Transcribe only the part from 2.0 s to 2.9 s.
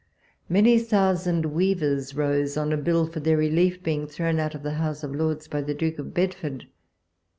rose, on a